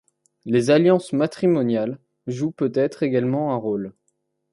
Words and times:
Les 0.45 0.71
alliances 0.71 1.13
matrimoniales 1.13 1.99
jouent 2.25 2.49
peut-être 2.57 3.03
également 3.03 3.53
un 3.53 3.57
rôle. 3.57 3.93